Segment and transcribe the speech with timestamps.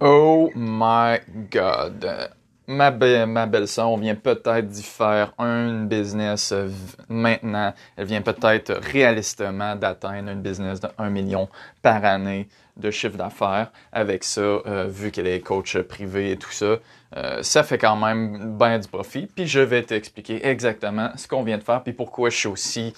[0.00, 1.18] Oh my
[1.50, 2.30] god.
[2.66, 6.68] Ma, be- ma belle-sœur, on vient peut-être d'y faire un business euh,
[7.08, 7.74] maintenant.
[7.96, 11.48] Elle vient peut-être réalistement d'atteindre un business de 1 million
[11.82, 13.72] par année de chiffre d'affaires.
[13.92, 16.76] Avec ça, euh, vu qu'elle est coach privé et tout ça,
[17.16, 19.26] euh, ça fait quand même bien du profit.
[19.26, 22.94] Puis je vais t'expliquer exactement ce qu'on vient de faire puis pourquoi je suis aussi,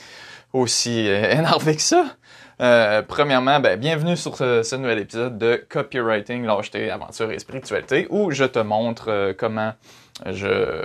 [0.52, 2.04] aussi énervé que ça.
[2.62, 8.30] Euh, premièrement, ben, bienvenue sur ce, nouvel épisode de Copywriting, lâcheté, aventure et spiritualité, où
[8.30, 9.72] je te montre euh, comment
[10.26, 10.84] je,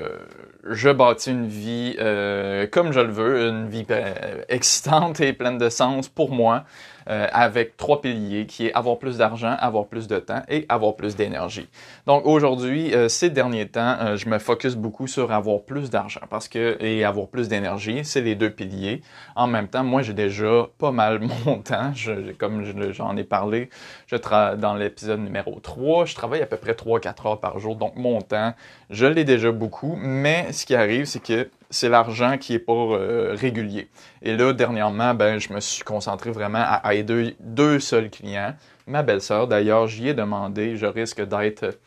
[0.63, 5.59] je bâtis une vie euh, comme je le veux, une vie euh, excitante et pleine
[5.59, 6.63] de sens pour moi,
[7.09, 10.95] euh, avec trois piliers qui est avoir plus d'argent, avoir plus de temps et avoir
[10.95, 11.67] plus d'énergie.
[12.05, 16.21] Donc aujourd'hui, euh, ces derniers temps, euh, je me focus beaucoup sur avoir plus d'argent
[16.29, 19.01] parce que et avoir plus d'énergie, c'est les deux piliers.
[19.35, 23.23] En même temps, moi j'ai déjà pas mal mon temps, je, comme je- j'en ai
[23.23, 23.69] parlé,
[24.07, 24.15] je
[24.55, 28.21] dans l'épisode numéro 3, je travaille à peu près 3-4 heures par jour, donc mon
[28.21, 28.53] temps,
[28.89, 32.73] je l'ai déjà beaucoup, mais ce qui arrive, c'est que c'est l'argent qui est pas
[32.73, 33.89] euh, régulier.
[34.21, 38.53] Et là, dernièrement, ben, je me suis concentré vraiment à aider deux seuls clients.
[38.87, 41.77] Ma belle-sœur, d'ailleurs, j'y ai demandé, je risque d'être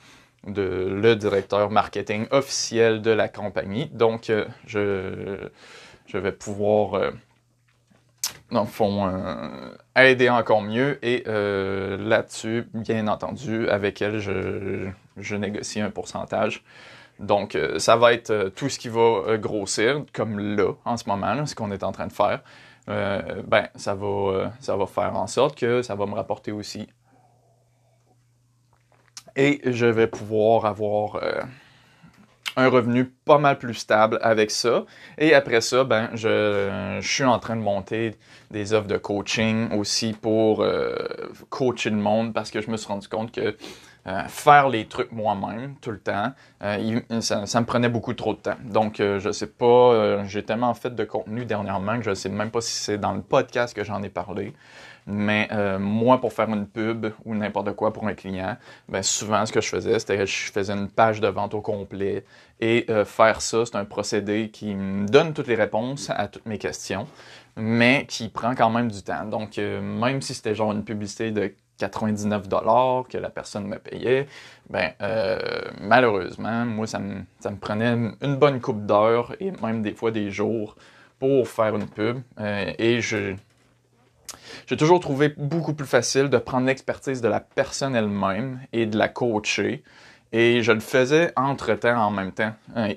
[0.46, 3.86] de, le directeur marketing officiel de la compagnie.
[3.92, 7.10] Donc, euh, je, vais pouvoir, euh,
[8.50, 10.98] dans le fond, euh, aider encore mieux.
[11.04, 16.64] Et euh, là-dessus, bien entendu, avec elle, je négocie un pourcentage.
[17.20, 20.96] Donc, euh, ça va être euh, tout ce qui va euh, grossir, comme là, en
[20.96, 22.42] ce moment, ce qu'on est en train de faire.
[22.88, 26.88] Ben, ça va, ça va faire en sorte que ça va me rapporter aussi.
[29.36, 31.20] Et je vais pouvoir avoir
[32.56, 34.86] un revenu pas mal plus stable avec ça.
[35.18, 38.16] Et après ça, ben, je, suis en train de monter
[38.50, 40.66] des offres de coaching aussi pour
[41.48, 43.56] coacher le monde parce que je me suis rendu compte que
[44.06, 48.34] euh, faire les trucs moi-même tout le temps, euh, il- ça, me prenait beaucoup trop
[48.34, 48.56] de temps.
[48.64, 52.28] Donc, euh, je sais pas, euh, j'ai tellement fait de contenu dernièrement que je sais
[52.28, 54.54] même pas si c'est dans le podcast que j'en ai parlé.
[55.06, 58.56] Mais euh, moi, pour faire une pub ou n'importe quoi pour un client,
[58.88, 61.60] ben souvent ce que je faisais, c'était que je faisais une page de vente au
[61.60, 62.24] complet.
[62.60, 66.46] Et euh, faire ça, c'est un procédé qui me donne toutes les réponses à toutes
[66.46, 67.06] mes questions,
[67.56, 69.24] mais qui prend quand même du temps.
[69.24, 73.78] Donc, euh, même si c'était genre une publicité de 99 dollars que la personne me
[73.78, 74.28] payait,
[74.68, 75.38] ben euh,
[75.80, 80.10] malheureusement, moi ça me, ça me prenait une bonne coupe d'heures et même des fois
[80.10, 80.76] des jours
[81.18, 82.20] pour faire une pub.
[82.38, 83.34] Euh, et je
[84.66, 88.96] j'ai toujours trouvé beaucoup plus facile de prendre l'expertise de la personne elle-même et de
[88.96, 89.82] la coacher.
[90.32, 92.52] Et je le faisais entre-temps en même temps.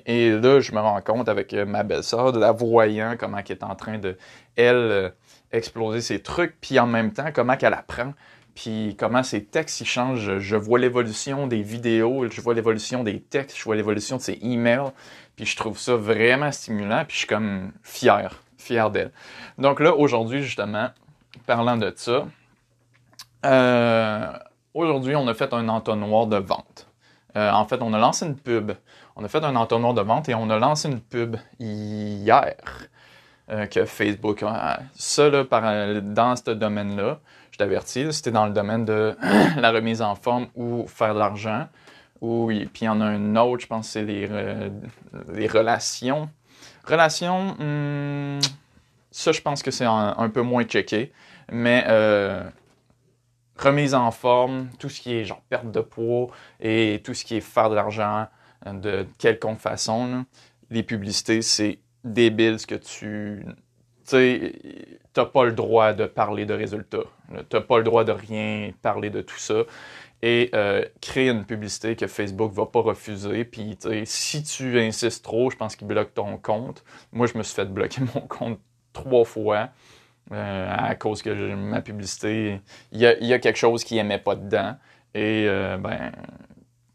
[0.06, 3.50] Et là, je me rends compte avec euh, ma belle-sœur, de la voyant, comment elle
[3.50, 4.16] est en train de,
[4.54, 5.10] elle, euh,
[5.54, 8.12] exploser ses trucs, puis en même temps, comment qu'elle apprend,
[8.54, 10.38] puis comment ses textes ils changent.
[10.38, 14.38] Je, vois l'évolution des vidéos, je vois l'évolution des textes, je vois l'évolution de ses
[14.42, 14.92] emails,
[15.36, 19.10] puis je trouve ça vraiment stimulant, puis je suis comme fier, fier d'elle.
[19.58, 20.90] Donc là, aujourd'hui, justement,
[21.46, 22.26] parlant de ça,
[23.44, 24.32] euh,
[24.72, 26.88] aujourd'hui, on a fait un entonnoir de vente.
[27.36, 28.72] Euh, en fait, on a lancé une pub.
[29.16, 32.54] On a fait un entonnoir de vente et on a lancé une pub hier
[33.50, 34.80] euh, que Facebook a.
[34.94, 35.44] Ça, là,
[36.00, 37.20] dans ce domaine-là,
[37.54, 39.16] je t'avertis, c'était dans le domaine de
[39.56, 41.68] la remise en forme ou faire de l'argent.
[42.20, 44.28] Ou, puis il y en a un autre, je pense que c'est les,
[45.32, 46.28] les relations.
[46.84, 48.40] Relations, hmm,
[49.12, 51.12] ça, je pense que c'est un, peu moins checké.
[51.52, 52.42] Mais euh,
[53.56, 57.36] remise en forme, tout ce qui est genre perte de poids et tout ce qui
[57.36, 58.26] est faire de l'argent
[58.66, 60.24] euh, de quelconque façon,
[60.70, 63.46] les publicités, c'est débile ce que tu.
[64.06, 64.52] Tu
[65.12, 67.04] t'as pas le droit de parler de résultats.
[67.32, 67.42] là.
[67.48, 69.62] T'as pas le droit de rien parler de tout ça.
[70.22, 73.44] Et euh, créer une publicité que Facebook va pas refuser.
[73.44, 76.82] Puis, tu si tu insistes trop, je pense qu'il bloque ton compte.
[77.12, 78.58] Moi, je me suis fait bloquer mon compte
[78.92, 79.70] trois fois.
[80.32, 82.60] euh, à cause que ma publicité,
[82.92, 84.76] il y a, quelque chose qu'il aimait pas dedans.
[85.14, 86.12] Et euh, ben,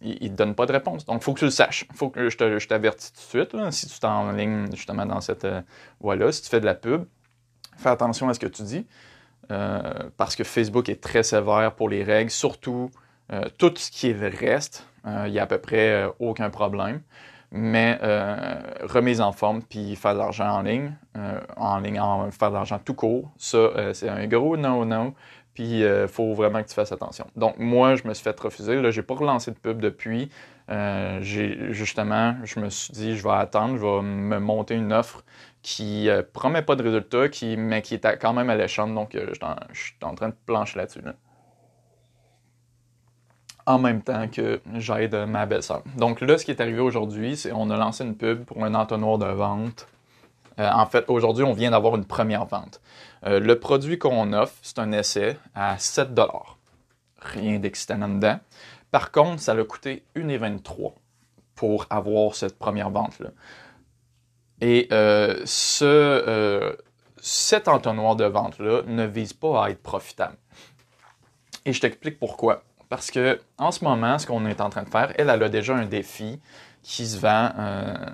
[0.01, 1.05] il, il te donne pas de réponse.
[1.05, 1.85] Donc, il faut que tu le saches.
[1.91, 3.71] Il faut que je t'avertis tout de suite.
[3.71, 5.61] si tu t'enlignes justement dans cette euh,
[5.99, 7.05] voie-là, si tu fais de la pub,
[7.77, 8.85] fais attention à ce que tu dis.
[9.51, 9.81] euh,
[10.17, 12.91] parce que Facebook est très sévère pour les règles, surtout
[13.31, 17.01] euh, tout ce qui reste, il y a à peu près aucun problème.
[17.51, 17.97] Mais
[18.83, 20.93] remise en forme puis faire de l'argent en ligne,
[21.57, 25.15] en ligne, en, faire de l'argent tout court, ça, c'est un gros no-no.
[25.59, 27.27] Puis il euh, faut vraiment que tu fasses attention.
[27.35, 28.81] Donc moi, je me suis fait refuser.
[28.81, 30.29] Là, j'ai pas relancé de pub depuis.
[30.69, 35.25] Euh, justement, je me suis dit, je vais attendre, je vais me monter une offre
[35.61, 37.25] qui euh, promet pas de résultat,
[37.57, 38.95] mais qui est quand même alléchante.
[38.95, 39.27] Donc euh,
[39.73, 41.01] je suis en- train de plancher là-dessus.
[41.01, 41.13] là.
[43.65, 45.83] en même temps que j'aide ma belle-sœur.
[45.97, 48.75] Donc là, ce qui est arrivé aujourd'hui, c'est qu'on a lancé une pub pour un
[48.75, 49.87] entonnoir de vente.
[50.59, 52.81] Euh, en fait, aujourd'hui, on vient d'avoir une première vente.
[53.25, 56.09] Euh, le produit qu'on offre, c'est un essai à 7
[57.21, 58.39] Rien d'excitant dedans.
[58.91, 60.93] Par contre, ça a coûté 1,23
[61.55, 63.29] pour avoir cette première vente-là.
[64.61, 66.75] Et euh, ce,
[67.17, 70.37] cet entonnoir de vente-là ne vise pas à être profitable.
[71.65, 72.63] Et je t'explique pourquoi.
[72.89, 75.49] Parce que en ce moment, ce qu'on est en train de faire, elle, elle a
[75.49, 76.39] déjà un défi
[76.81, 77.51] qui se vend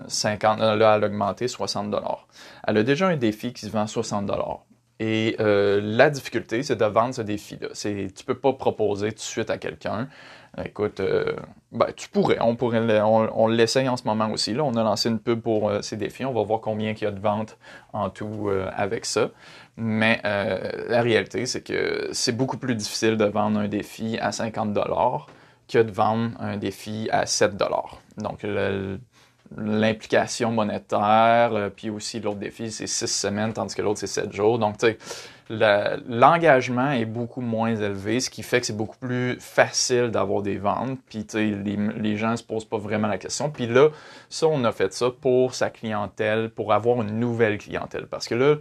[0.07, 2.27] 50, euh, là, elle a augmenté 60 dollars.
[2.67, 4.65] Elle a déjà un défi qui se vend 60 dollars.
[4.99, 7.69] Et euh, la difficulté, c'est de vendre ce défi-là.
[7.73, 10.07] Tu ne peux pas proposer tout de suite à quelqu'un.
[10.63, 11.35] Écoute, euh,
[11.73, 14.53] ben, tu pourrais, on pourrait, on, l'essaye en ce moment aussi.
[14.53, 16.23] Là, on a lancé une pub pour ces défis.
[16.23, 17.57] On va voir combien il y a de ventes
[17.91, 19.31] en tout avec ça.
[19.77, 24.73] Mais la réalité, c'est que c'est beaucoup plus difficile de vendre un défi à 50
[24.73, 25.27] dollars
[25.67, 27.99] que de vendre un défi à 7 dollars.
[28.17, 28.45] Donc,
[29.57, 34.33] l'implication monétaire, euh, puis aussi l'autre défi, c'est 6 semaines, tandis que l'autre, c'est 7
[34.33, 34.59] jours.
[34.59, 34.97] Donc, tu
[35.47, 40.57] l'engagement est beaucoup moins élevé, ce qui fait que c'est beaucoup plus facile d'avoir des
[40.57, 40.97] ventes.
[41.07, 43.51] Puis, tu sais, les, les, gens ne se posent pas vraiment la question.
[43.51, 43.89] Puis là,
[44.27, 48.07] ça, on a fait ça pour sa clientèle, pour avoir une nouvelle clientèle.
[48.07, 48.55] Parce que là,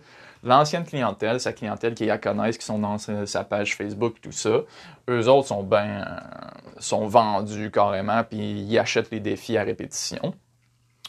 [0.45, 4.61] l'ancienne clientèle, sa clientèle qui la connaissent, qui sont dans sa page Facebook, tout ça,
[5.09, 6.05] eux autres sont ben,
[6.79, 10.35] sont vendus carrément, puis ils achètent les défis à répétition.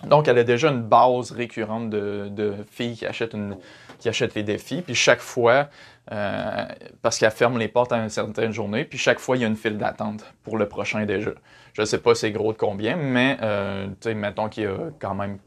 [0.04, 3.58] Donc, elle a déjà une base récurrente de, filles qui achètent, une,
[4.00, 4.82] qui achètent les défis.
[4.82, 5.70] Puis chaque fois,
[6.12, 6.66] euh,
[7.02, 9.48] parce qu'elle ferme les portes à une certaine journée, puis chaque fois, il y a
[9.48, 11.32] une file d'attente pour le prochain déjà.
[11.74, 15.16] Je ne sais pas c'est gros de combien, mais euh, mettons qu'il y a quand
[15.16, 15.40] même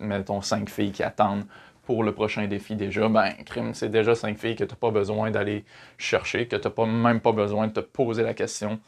[0.00, 1.44] mettons cinq filles qui attendent
[1.84, 4.90] pour le prochain défi déjà, ben, crime, c'est déjà cinq filles que tu n'as pas
[4.90, 5.64] besoin d'aller
[5.98, 8.78] chercher, que tu n'as pas, même pas besoin de te poser la question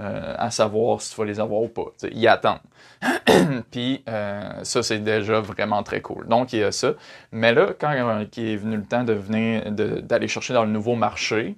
[0.00, 1.86] euh, à savoir si tu vas les avoir ou pas.
[2.12, 2.60] ils attendent.
[3.70, 6.28] Puis euh, ça, c'est déjà vraiment très cool.
[6.28, 6.94] Donc, il y a ça.
[7.32, 10.70] Mais là, quand euh, il est venu le temps de venir, d'aller chercher dans le
[10.70, 11.56] nouveau marché,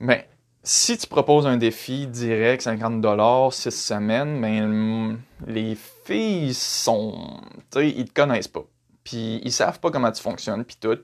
[0.00, 0.22] mais ben,
[0.62, 7.40] si tu proposes un défi direct, 50 6 semaines, ben, les filles sont,
[7.76, 8.64] ils te connaissent pas
[9.08, 10.98] puis ils savent pas comment tu fonctionnes, puis tout.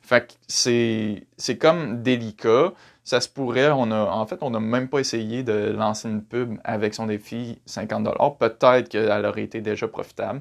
[0.00, 2.72] Fait que c'est, c'est comme délicat.
[3.04, 6.24] Ça se pourrait, on a, en fait, on n'a même pas essayé de lancer une
[6.24, 8.38] pub avec son défi 50$.
[8.38, 10.40] Peut-être qu'elle aurait été déjà profitable.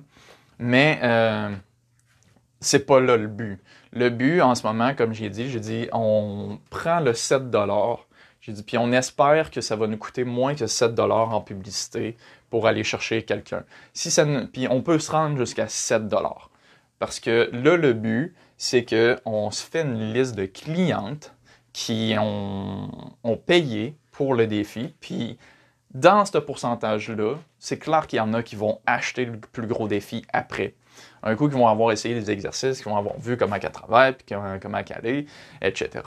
[0.58, 1.50] Mais euh,
[2.62, 3.60] c'est pas là le but.
[3.92, 7.98] Le but, en ce moment, comme j'ai dit, j'ai dit, on prend le 7$.
[8.40, 12.16] J'ai dit, puis on espère que ça va nous coûter moins que 7$ en publicité
[12.50, 13.66] pour aller chercher quelqu'un.
[13.94, 16.51] Si ça, puis on peut se rendre jusqu'à 7$.
[17.02, 21.34] Parce que là, le but, c'est qu'on se fait une liste de clientes
[21.74, 23.10] qui ont,
[23.48, 24.94] payé pour le défi.
[25.00, 25.40] Puis,
[25.96, 29.88] dans ce pourcentage-là, c'est clair qu'il y en a qui vont acheter le plus gros
[29.88, 30.76] défi après.
[31.24, 34.14] Un coup, qui vont avoir essayé des exercices, qui vont avoir vu comment elle travaille,
[34.14, 35.26] puis comment elle est,
[35.64, 36.06] etc.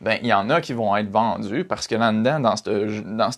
[0.00, 2.54] Ben, il y en a qui vont être vendus parce que là-dedans, dans,
[3.04, 3.30] dans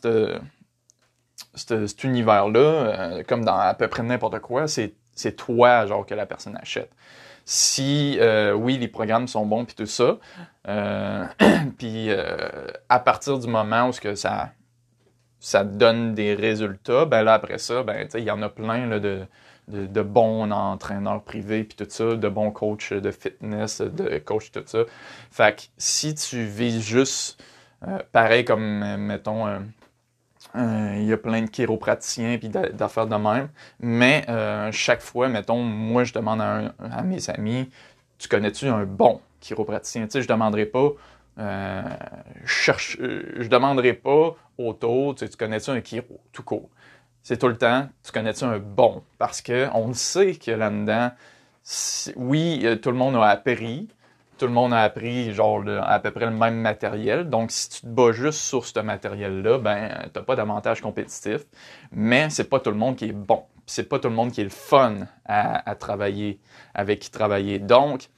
[1.54, 6.14] cet univers-là, euh, comme dans à peu près n'importe quoi, c'est c'est toi, genre, que
[6.14, 6.90] la personne achète.
[7.44, 10.18] Si, euh, oui, les programmes sont bons, puis tout ça,
[10.68, 11.24] euh,
[11.78, 14.50] puis euh, à partir du moment où que ça,
[15.40, 19.26] ça donne des résultats, ben là, après ça, ben, il y en a plein de,
[19.68, 24.62] de, bons entraîneurs privés, puis tout ça, de bons coachs de fitness, de coachs, tout
[24.66, 24.80] ça.
[25.30, 27.42] Fait que si tu vises juste,
[28.12, 29.46] pareil comme, mettons,
[30.54, 33.48] il y a plein de chiropraticiens puis d'affaires de même.
[33.80, 37.70] Mais euh, chaque fois, mettons, moi, je demande à, mes amis,
[38.18, 40.04] tu connais-tu un bon chiropraticien?
[40.06, 40.90] Tu sais, je demanderai pas,
[41.38, 41.82] euh,
[42.44, 46.68] cherche, je demanderai pas autour, tu, tu connais-tu un chiro, tout court.
[47.22, 49.02] C'est tout le temps, tu connais-tu un bon?
[49.18, 51.10] Parce qu'on sait que là-dedans,
[52.16, 53.88] oui, tout le monde a appris,
[54.38, 57.28] tout le monde a appris genre à peu près le même matériel.
[57.28, 61.42] Donc, si tu te bats juste sur ce matériel-là, ben, t'as pas d'avantage compétitif.
[61.92, 63.44] Mais c'est pas tout le monde qui est bon.
[63.66, 64.94] C'est pas tout le monde qui est le fun
[65.26, 66.40] à, travailler,
[66.74, 67.58] avec qui travailler.
[67.58, 68.08] Donc,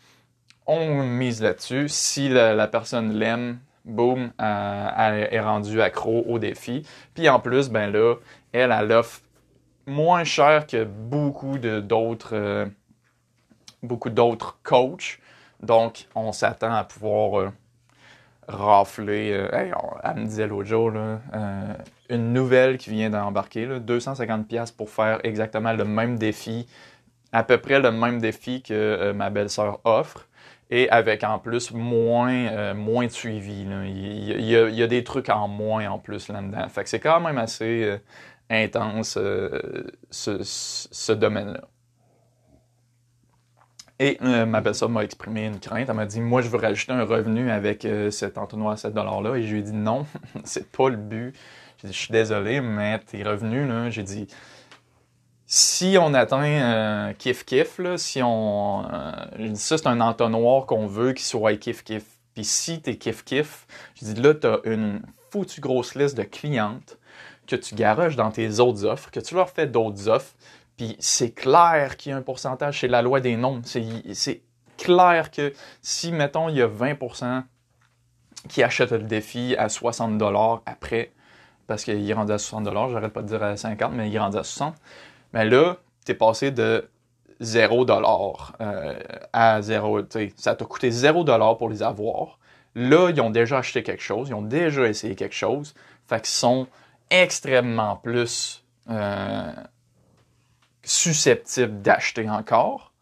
[0.66, 1.88] on mise là-dessus.
[1.88, 6.86] Si la, personne l'aime, boum, elle, est rendue accro au défi.
[7.14, 8.14] Puis en plus, ben là,
[8.52, 9.22] elle, elle offre
[9.86, 12.66] moins cher que beaucoup d'autres euh,
[13.82, 15.18] beaucoup d'autres coachs
[15.62, 17.50] donc, on s'attend à pouvoir euh,
[18.48, 19.32] rafler.
[19.32, 19.48] Euh,
[20.02, 21.74] elle me disait l'autre jour, euh,
[22.08, 26.66] une nouvelle qui vient d'embarquer, 250$ pour faire exactement le même défi,
[27.32, 30.26] à peu près le même défi que ma belle-sœur offre.
[30.70, 33.62] et avec en plus moins, moins de suivi.
[33.62, 36.68] Il, y a, des trucs en moins en plus là-dedans.
[36.68, 37.98] Fait c'est quand même assez
[38.48, 39.18] intense
[40.10, 41.60] ce, domaine-là.
[44.02, 45.88] Et ma belle-sœur m'a exprimé une crainte.
[45.88, 49.36] Elle m'a dit Moi, je veux rajouter un revenu avec cet entonnoir à 7 $-là.
[49.36, 50.06] Et je lui ai dit Non,
[50.44, 51.34] c'est pas le but.
[51.82, 54.26] J'ai dit Je suis désolé, mais tes revenus, là, j'ai dit
[55.52, 58.84] si on atteint euh, kiff kiff, là, si on.
[58.84, 62.04] Euh, ça, c'est un entonnoir qu'on veut qu'il soit kiff kiff.
[62.34, 63.66] Puis si t'es kiff kiff,
[63.96, 65.02] je dis là, t'as une
[65.32, 66.98] foutue grosse liste de clientes
[67.48, 70.36] que tu garages dans tes autres offres, que tu leur fais d'autres offres.
[70.80, 73.60] Puis c'est clair qu'il y a un pourcentage, c'est la loi des nombres.
[73.66, 74.40] C'est
[74.78, 77.42] clair que si, mettons, il y a 20%
[78.48, 81.12] qui achètent le défi à 60$ après,
[81.66, 84.30] parce qu'il est à 60$, j'arrête pas de dire à 50$, mais il est à
[84.30, 84.72] 60$.
[85.34, 86.88] Mais là, tu es passé de
[87.40, 88.98] 0 euh,
[89.34, 90.00] à 0.
[90.36, 92.38] Ça t'a coûté 0 pour les avoir.
[92.74, 95.74] Là, ils ont déjà acheté quelque chose, ils ont déjà essayé quelque chose.
[96.08, 96.68] Fait qu'ils sont
[97.10, 99.52] extrêmement plus euh,
[100.82, 102.92] susceptibles d'acheter encore.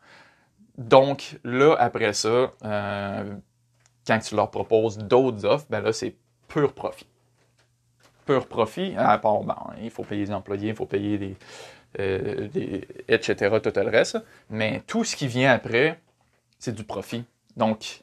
[0.77, 3.35] Donc, là, après ça, euh,
[4.07, 6.15] quand tu leur proposes d'autres offres, ben là, c'est
[6.47, 7.07] pur profit.
[8.27, 11.37] Pur profit, à part, ben, il faut payer les employés, il faut payer les,
[11.99, 12.49] euh,
[13.09, 14.19] etc., tout le reste.
[14.51, 15.99] Mais tout ce qui vient après,
[16.59, 17.25] c'est du profit.
[17.57, 18.03] Donc,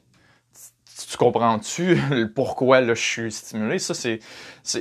[1.04, 1.98] tu comprends-tu
[2.34, 3.78] pourquoi là, je suis stimulé?
[3.78, 4.20] Ça, c'est,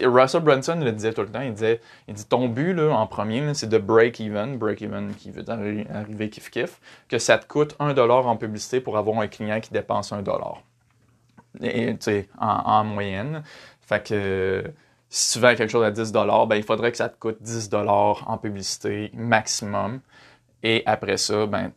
[0.06, 1.42] Russell Brunson le disait tout le temps.
[1.42, 5.14] Il disait, il dit ton but là, en premier, c'est de break even, break even
[5.16, 6.80] qui veut arriver kiff kiff,
[7.10, 10.22] que ça te coûte un dollar en publicité pour avoir un client qui dépense un
[10.22, 10.62] dollar.
[11.62, 11.96] Et
[12.40, 13.44] en, en, moyenne.
[13.82, 14.64] Fait que
[15.10, 17.70] si tu vends quelque chose à 10 ben, il faudrait que ça te coûte 10
[17.74, 20.02] en publicité maximum.
[20.64, 21.72] Et après ça, ben,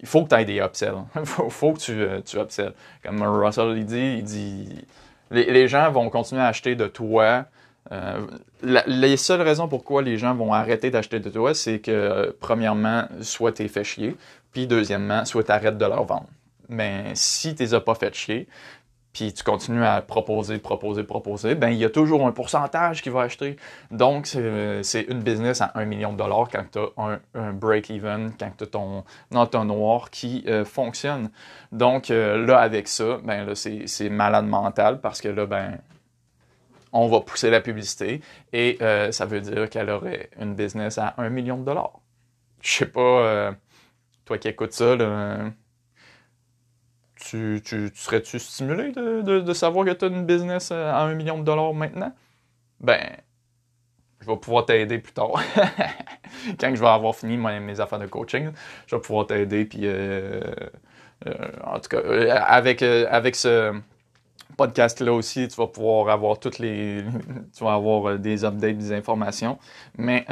[0.00, 1.04] il faut que tu aies des upsells.
[1.16, 2.74] Il faut, que tu, euh, tu upsells.
[3.02, 4.86] Comme Russell il dit, il dit
[5.30, 7.46] les, gens vont continuer à acheter de toi.
[7.92, 8.26] Euh,
[8.62, 13.52] les seules raisons pourquoi les gens vont arrêter d'acheter de toi, c'est que, premièrement, soit
[13.52, 14.16] tu es fait chier,
[14.52, 16.26] puis deuxièmement, soit tu arrêtes de leur vendre.
[16.68, 18.48] Mais si tu les as pas fait chier,
[19.16, 23.08] puis tu continues à proposer, proposer, proposer, ben il y a toujours un pourcentage qui
[23.08, 23.56] va acheter.
[23.90, 28.50] Donc, c'est une business à 1 million de dollars quand tu as un, break-even, quand
[28.58, 29.04] tu as ton
[29.34, 31.30] entonnoir qui euh, fonctionne.
[31.72, 35.78] Donc, euh, là, avec ça, ben là, c'est malade mental parce que là, ben,
[36.92, 38.20] on va pousser la publicité
[38.52, 42.00] et euh, ça veut dire qu'elle aurait une business à 1 million de dollars.
[42.60, 43.54] Je sais pas,
[44.26, 45.52] toi qui écoutes ça, là,
[47.30, 47.62] tu,
[47.94, 52.12] serais-tu stimulé de, savoir que tu as une business à un million de dollars maintenant?
[52.80, 53.16] Ben,
[54.26, 55.40] je vais pouvoir t'aider plus tard.
[56.60, 58.50] Quand je vais avoir fini mes, affaires de coaching,
[58.86, 59.64] je vais pouvoir t'aider.
[59.64, 60.40] Puis, euh,
[61.26, 61.32] euh,
[61.64, 63.72] en tout cas, euh, avec, avec ce
[64.56, 67.04] podcast-là aussi, tu vas pouvoir avoir toutes les.
[67.56, 69.58] tu vas avoir des updates, des informations.
[69.96, 70.24] Mais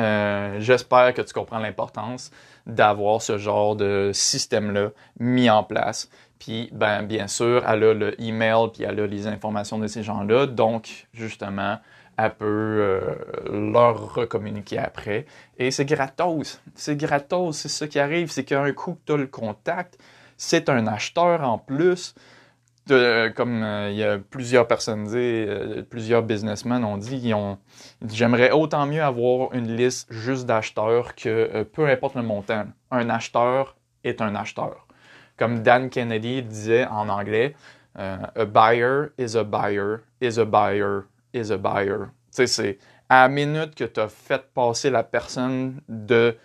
[0.58, 2.30] j'espère que tu comprends l'importance
[2.66, 6.08] d'avoir ce genre de système-là mis en place.
[6.44, 10.02] Puis, ben, bien sûr, elle a le email, puis elle a les informations de ces
[10.02, 10.44] gens-là.
[10.44, 11.78] Donc, justement,
[12.18, 13.00] elle peut euh,
[13.50, 15.24] leur recommuniquer après.
[15.58, 16.60] Et c'est gratos.
[16.74, 17.56] C'est gratos.
[17.56, 18.30] C'est ça qui arrive.
[18.30, 19.98] C'est qu'un coup que tu as le contact,
[20.36, 22.14] c'est un acheteur en plus.
[22.88, 27.56] De, comme euh, il y a plusieurs personnes dit, euh, plusieurs businessmen ont dit, ont,
[28.06, 32.66] j'aimerais autant mieux avoir une liste juste d'acheteurs que peu importe le montant.
[32.90, 34.83] Un acheteur est un acheteur.
[35.36, 37.54] Comme Dan Kennedy disait en anglais,
[37.98, 42.06] euh, a buyer is a buyer, is a buyer, is a buyer.
[42.30, 46.36] Tu sais, c'est à la minute que tu as fait passer la personne de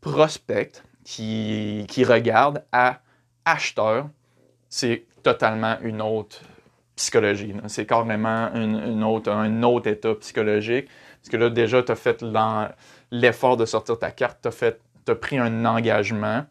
[0.00, 3.00] prospect qui, qui regarde à
[3.44, 4.08] acheteur,
[4.68, 6.40] c'est totalement une autre
[6.96, 7.54] psychologie.
[7.68, 10.88] C'est carrément une, autre, un autre état psychologique.
[11.20, 12.24] Parce que là, déjà, tu as fait
[13.10, 16.44] l'effort de sortir ta carte, tu as, pris un engagement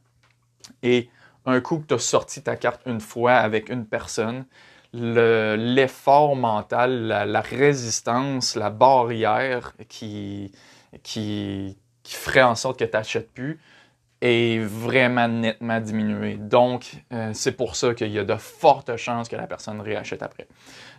[0.84, 1.10] et
[1.46, 4.46] un coup que tu as sorti ta carte une fois avec une personne,
[4.94, 10.52] l'effort mental, la, résistance, la barrière qui,
[11.04, 13.60] qui, ferait en sorte que tu n'achètes plus
[14.22, 16.36] est vraiment nettement diminué.
[16.36, 20.22] Donc, euh, c'est pour ça qu'il y a de fortes chances que la personne réachète
[20.22, 20.48] après.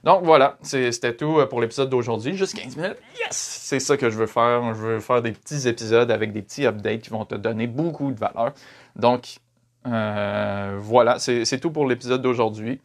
[0.03, 2.37] Donc voilà, c'était tout euh, pour l'épisode d'aujourd'hui.
[2.37, 2.97] Juste 15 minutes.
[3.21, 3.37] Yes!
[3.37, 4.75] C'est ça que je veux faire.
[4.75, 8.11] Je veux faire des petits épisodes avec des petits updates qui vont te donner beaucoup
[8.11, 8.55] de valeur.
[8.97, 9.37] Donc,
[9.87, 12.81] euh, voilà, c'est tout pour l'épisode d'aujourd'hui.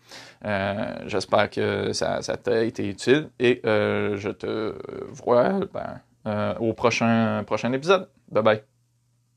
[0.45, 4.75] Euh, j'espère que ça, t'a été utile et euh, je te
[5.11, 8.09] vois ben, au prochain, prochain épisode.
[8.31, 8.76] Bye bye.